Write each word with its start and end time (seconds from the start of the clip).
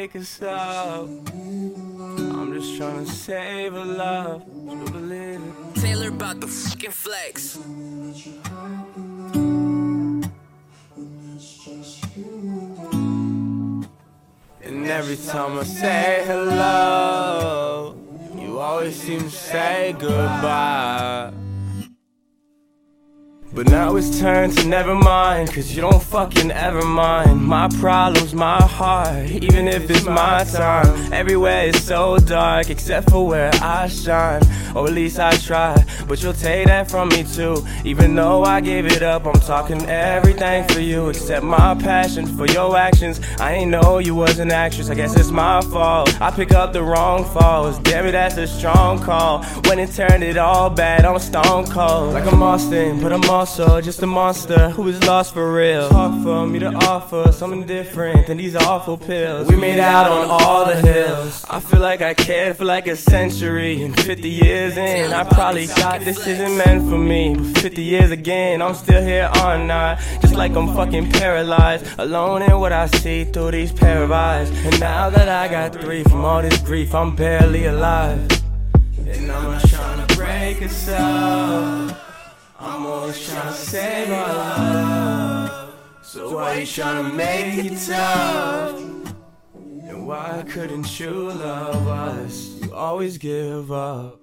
break 0.00 0.16
us 0.16 0.40
up. 0.40 1.06
I'm 1.36 2.54
just 2.54 2.78
trying 2.78 3.04
to 3.04 3.12
save 3.12 3.74
a 3.74 3.84
love. 3.84 4.42
You 4.48 4.84
believe 4.90 5.42
it? 5.42 5.74
Taylor 5.78 6.08
about 6.08 6.40
the 6.40 6.46
fucking 6.46 6.90
flex. 6.90 7.56
And 14.62 14.86
every 14.86 15.16
time 15.16 15.58
I 15.58 15.64
say 15.64 16.24
hello, 16.26 17.94
you 18.38 18.58
always 18.58 18.96
seem 18.96 19.20
to 19.20 19.30
say 19.30 19.94
goodbye. 19.98 21.30
But 23.52 23.68
now 23.68 23.96
it's 23.96 24.20
turned 24.20 24.56
to 24.58 24.68
never 24.68 24.94
mind, 24.94 25.52
cause 25.52 25.74
you 25.74 25.80
don't 25.80 26.00
fucking 26.00 26.52
ever 26.52 26.82
mind. 26.82 27.42
My 27.42 27.68
problems, 27.80 28.32
my 28.32 28.62
heart, 28.62 29.28
even 29.28 29.66
if 29.66 29.90
it's 29.90 30.04
my 30.04 30.44
time. 30.44 31.12
Everywhere 31.12 31.64
is 31.66 31.84
so 31.84 32.18
dark, 32.18 32.70
except 32.70 33.10
for 33.10 33.26
where 33.26 33.50
I 33.54 33.88
shine. 33.88 34.42
Or 34.76 34.86
at 34.86 34.92
least 34.92 35.18
I 35.18 35.36
try, 35.36 35.84
but 36.06 36.22
you'll 36.22 36.32
take 36.32 36.68
that 36.68 36.88
from 36.88 37.08
me 37.08 37.24
too. 37.24 37.66
Even 37.84 38.14
though 38.14 38.44
I 38.44 38.60
gave 38.60 38.86
it 38.86 39.02
up, 39.02 39.26
I'm 39.26 39.40
talking 39.40 39.84
everything 39.86 40.68
for 40.68 40.78
you, 40.78 41.08
except 41.08 41.44
my 41.44 41.74
passion 41.74 42.26
for 42.26 42.46
your 42.46 42.76
actions. 42.76 43.20
I 43.40 43.54
ain't 43.54 43.72
know 43.72 43.98
you 43.98 44.14
was 44.14 44.38
an 44.38 44.52
actress, 44.52 44.90
I 44.90 44.94
guess 44.94 45.16
it's 45.16 45.32
my 45.32 45.60
fault. 45.62 46.20
I 46.20 46.30
pick 46.30 46.52
up 46.52 46.72
the 46.72 46.84
wrong 46.84 47.24
falls, 47.24 47.80
damn 47.80 48.06
it, 48.06 48.12
that's 48.12 48.36
a 48.36 48.46
strong 48.46 49.00
call. 49.00 49.42
When 49.66 49.80
it 49.80 49.90
turned 49.90 50.22
it 50.22 50.36
all 50.36 50.70
bad, 50.70 51.04
I'm 51.04 51.18
stone 51.18 51.66
cold. 51.66 52.14
Like 52.14 52.30
a 52.30 52.36
Austin, 52.36 53.00
but 53.00 53.12
I'm 53.12 53.22
also 53.40 53.80
just 53.80 54.02
a 54.02 54.06
monster 54.06 54.68
who 54.68 54.86
is 54.86 55.02
lost 55.04 55.32
for 55.32 55.50
real. 55.50 55.86
It's 55.86 55.94
hard 55.94 56.22
for 56.22 56.46
me 56.46 56.58
to 56.58 56.74
offer 56.74 57.32
something 57.32 57.64
different 57.64 58.26
than 58.26 58.36
these 58.36 58.54
awful 58.54 58.98
pills. 58.98 59.48
We 59.48 59.56
made 59.56 59.80
out 59.80 60.12
on 60.12 60.28
all 60.28 60.66
the 60.66 60.76
hills. 60.76 61.42
I 61.48 61.58
feel 61.58 61.80
like 61.80 62.02
I 62.02 62.12
cared 62.12 62.58
for 62.58 62.66
like 62.66 62.86
a 62.86 62.96
century 62.96 63.82
and 63.82 63.98
50 63.98 64.28
years 64.28 64.76
in. 64.76 65.14
I 65.14 65.24
probably 65.24 65.66
thought 65.66 66.02
this 66.02 66.26
isn't 66.26 66.54
meant 66.54 66.90
for 66.90 66.98
me. 66.98 67.34
But 67.34 67.62
50 67.62 67.82
years 67.82 68.10
again, 68.10 68.60
I'm 68.60 68.74
still 68.74 69.02
here 69.02 69.30
on 69.36 69.66
not. 69.66 70.00
Just 70.20 70.34
like 70.34 70.54
I'm 70.54 70.74
fucking 70.74 71.10
paralyzed. 71.10 71.86
Alone 71.98 72.42
in 72.42 72.60
what 72.60 72.72
I 72.72 72.88
see 72.88 73.24
through 73.24 73.52
these 73.52 73.72
pair 73.72 74.02
of 74.02 74.12
eyes. 74.12 74.50
And 74.66 74.78
now 74.78 75.08
that 75.08 75.30
I 75.30 75.48
got 75.48 75.72
three 75.80 76.02
from 76.02 76.26
all 76.26 76.42
this 76.42 76.58
grief, 76.58 76.94
I'm 76.94 77.16
barely 77.16 77.64
alive. 77.64 78.20
And 78.98 79.32
I'm 79.32 79.44
not 79.44 79.66
trying 79.66 80.06
to 80.06 80.14
break 80.14 80.60
us 80.60 80.88
up. 80.90 82.09
Always 83.10 83.28
trying 83.28 83.48
to 83.48 83.52
save 83.54 84.12
our 84.12 84.28
love. 84.28 85.74
So 86.00 86.36
why 86.36 86.60
you 86.60 86.66
trying 86.66 87.10
to 87.10 87.12
make 87.12 87.64
it 87.64 87.76
tough? 87.84 88.78
And 89.56 90.06
why 90.06 90.44
couldn't 90.48 91.00
you 91.00 91.10
love 91.10 91.88
us? 91.88 92.60
You 92.62 92.72
always 92.72 93.18
give 93.18 93.72
up. 93.72 94.20